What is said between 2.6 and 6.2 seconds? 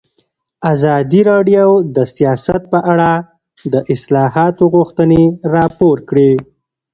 په اړه د اصلاحاتو غوښتنې راپور